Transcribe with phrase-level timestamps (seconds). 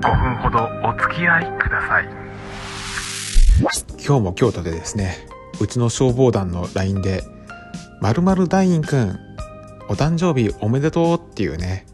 [0.00, 2.08] 5分ほどお付き合いください。
[4.02, 5.26] 今日も京都でですね。
[5.60, 7.22] うちの消防団の LINE で
[8.00, 9.18] 「まる団員くん
[9.90, 11.86] お誕生日おめでとう」っていうね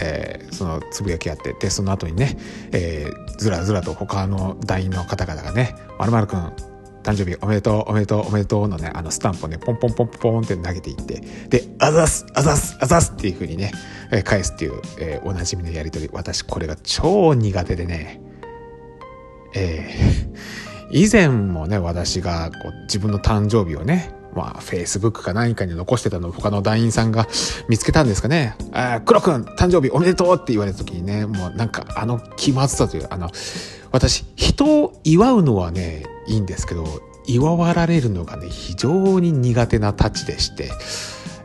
[0.00, 2.38] えー、そのつぶやきやってでその後にね、
[2.72, 6.52] えー、ずらずらと他の団員の方々がね「まるまるくん
[7.08, 13.72] 誕生日おめでとうおめでとうおめでとうのねあのスタンプをねポンポンポンポンって投げていってで「あざすあざすあざす」っていう風にね、
[14.24, 16.10] 返すっていう、えー、おなじみのやり取り。
[16.12, 18.20] 私これが超苦手でね
[19.54, 27.26] えー、以前もね私がこう自分の誕生日をねまあ、フェイスブックか何かに残してたのを他の団員さんが
[27.68, 28.56] 見つけたんですかね。
[28.72, 33.30] あ黒くん、誕生日おめでとうって言われた時にね、もうなんかあの気まずさという、あの、
[33.90, 36.84] 私、人を祝うのはね、いいんですけど、
[37.26, 40.70] 祝われるのがね、非常に苦手なたちでして、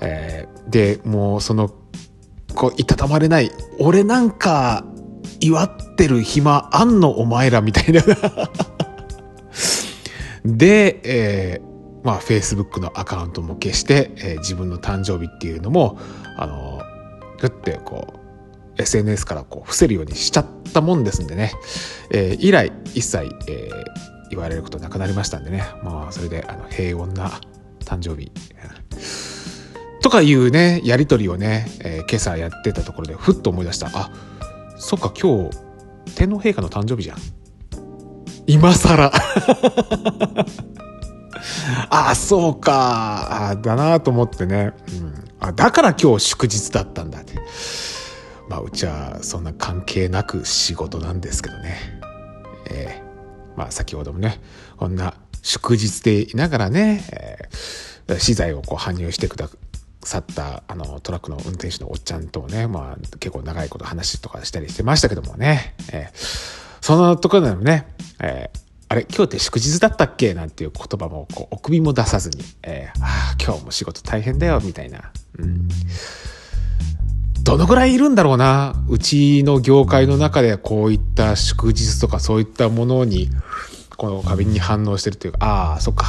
[0.00, 1.70] えー、で、もうその、
[2.54, 4.84] こう、いたたまれない、俺なんか、
[5.40, 8.02] 祝ってる暇あんのお前らみたいな
[10.44, 11.75] で、えー、
[12.06, 15.98] まあ、Facebook のアカウントも消して、えー、自分の誕生日っていうのも、
[16.36, 16.80] あの、
[17.40, 18.14] グッてこ
[18.78, 21.52] う、SNS からこう伏せるようにしちゃったもんですんでね、
[22.12, 27.40] えー、以来一切、えー、言われることなくなりましたんでね、まあ、それであの平穏な
[27.80, 28.30] 誕生日、
[30.00, 33.90] とかいうね、やりとりをね、えー、今朝やってたところでふっと思い出した。
[33.92, 34.12] あ、
[34.76, 37.18] そっか今日、天皇陛下の誕生日じゃん。
[38.46, 39.10] 今更
[41.90, 43.50] ああ、そうか。
[43.50, 44.72] あだなと思ってね。
[45.00, 47.34] うん、あだから今日祝日だったんだって。
[48.48, 51.78] まあ、うちはそんな関係なく仕事なんですけどね。
[52.70, 54.40] えー、まあ、先ほどもね、
[54.76, 59.48] こんな祝日でいながらね、えー、資材をこう搬入してくだ
[60.02, 65.74] さったあのトラックの運転手のおっちゃんとね、まあ、結構長いこと話とかしたりしてましたけどもね。
[65.92, 67.88] えーそのところでもね、
[68.20, 68.60] えー、
[68.96, 70.34] れ今日って祝日だったっけ？
[70.34, 75.68] なんていう言葉もこうお首も出さずに、えー、あ今日も仕事大変だよみたいな、うん、
[77.42, 78.74] どのぐらいいるんだろうな？
[78.88, 83.30] うちの業界の中でこういった祝日とかそういったものに
[83.96, 86.06] この花瓶に反応してるというかああそっか。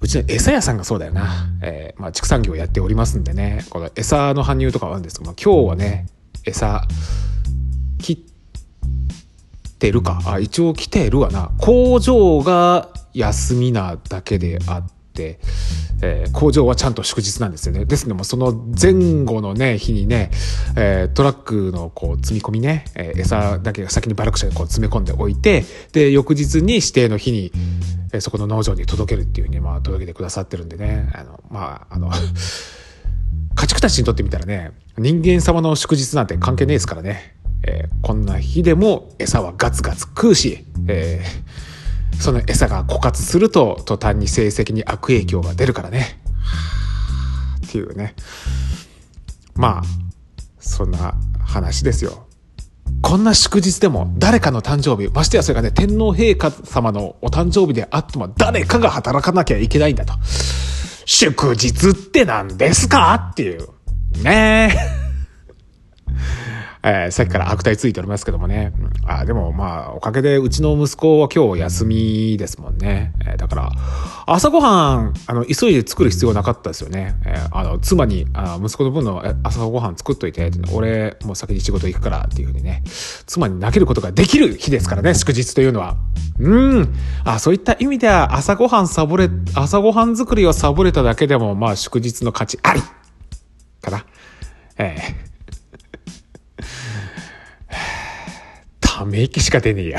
[0.00, 3.64] うちの餌屋さんがそうだよな、えー、まあ、畜産業やっておりますんでね。
[3.70, 6.08] この餌の搬入とかはあるんですけど、まあ、今日はね
[6.44, 6.86] 餌
[9.84, 10.18] てるか？
[10.24, 11.50] あ一応来てるわな。
[11.60, 15.38] 工場が休みなだけであって、
[16.00, 17.84] えー、工場はちゃんと祝日なんですよね。
[17.84, 20.30] ですのでその前後のね日にね、
[20.74, 27.52] えー、トラックのこう積み込みね、えー、餌だけが先にバラク車でこう詰め込んでおいてで翌日に指定の日に、
[28.14, 31.10] えー、そこの農場に届けるっていうふうにまあ届けてくださってるんでね。
[31.12, 32.10] あのまああの
[33.54, 37.33] 家畜たちにとってみたらね人間様の祝日なんて関係ねえですからね。
[37.66, 46.20] えー、こんな日でも餌はガツガツ食うし、えー、その餌が枯渇すると途端に成績に悪影響が出るからね。
[47.66, 48.14] っていうね。
[49.54, 49.82] まあ、
[50.60, 51.14] そんな
[51.44, 52.26] 話ですよ。
[53.00, 60.14] こんな祝日でも誰かの誕生日、ましてやそれがね、天皇陛下様のお誕生日であっても誰かが働かなきゃいけないんだと。
[61.06, 63.30] 祝日って何ですか？
[63.32, 63.68] っていう。
[64.22, 65.03] ねえ。
[66.86, 68.72] えー、さっきから悪態ついておりますけどもね。
[69.06, 73.14] あでもまあ、おかげでうちの息子は今日休みですもんね。
[73.24, 73.72] えー、だから、
[74.26, 77.16] 朝ごはん、あの、急いで作る必要なかったですよね。
[77.24, 82.82] えー、あの、妻に、あ息子の分の朝ごはん作っといて、俺、もう先に仕事行くからっていうふうにね、
[83.24, 85.96] 妻に投げることができる日ですからね、祝日というのは。
[86.38, 86.94] うん。
[87.24, 92.82] あ、そういった意味では、朝ごはんサボれ、朝ごはん作りをサボれただけでも、まあ、祝日の価値あり
[93.80, 94.04] かな。
[94.76, 95.33] えー
[98.94, 99.98] ため息しか出ねえや。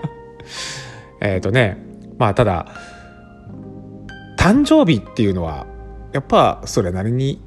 [1.20, 1.76] えっとね
[2.16, 2.66] まあただ
[4.38, 5.66] 誕生日っていうのは
[6.12, 7.42] やっぱそれなりに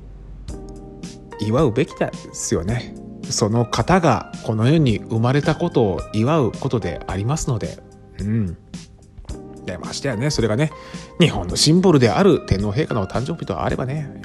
[1.40, 2.94] 祝うべきですよね。
[3.24, 7.80] その方がこの世に生まれたことを祝うことでありますので。
[8.20, 8.58] うん。
[9.66, 10.30] でましてやね。
[10.30, 10.72] それがね
[11.20, 14.22] 日本のシンボルである天皇陛下の誕生日とあればね。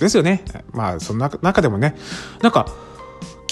[0.00, 0.42] ですよね。
[0.72, 1.96] まあその中でもね
[2.40, 2.66] なんか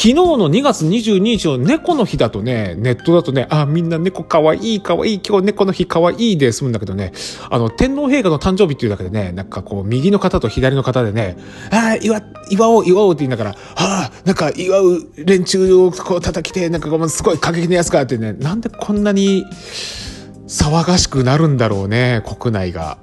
[0.05, 7.13] 昨日の2月22日の猫の日だとね、ネットだとね、あ、みんな猫かわいいかわいい、今日猫の日かわいいで済むんだけどね、
[7.49, 11.39] あの、天皇陛下の誕生日っていうだけでね、なんかこう、右の方と左の方でね、
[11.71, 19.47] あ祝、祝おう、祝おうって言いながら、はあ、なんか祝う連中をこう叩きて、なんかこう、すごい過激なやつかってね、なんでこんなに
[20.47, 22.99] 騒がしくなるんだろうね、国内が。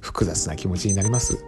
[0.00, 1.44] 複雑な気持ちになります。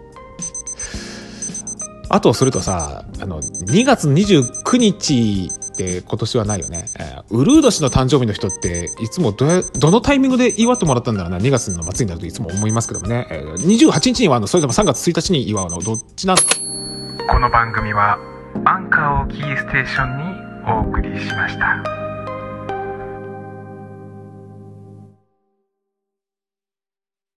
[2.13, 6.85] あと、それとさ、あの、2月29日って今年はないよね。
[6.99, 13.27] えーウルード氏の誕生日の人って、いつもど、どのタイミングで祝ってもらったんだろうな、2月の末になるといつも思いますけどもね。
[13.31, 18.19] えー28日に祝うの、それとも3月1日に祝うの、どっちなこの番組は
[18.65, 22.00] アンカーをキーステーションにお送りしました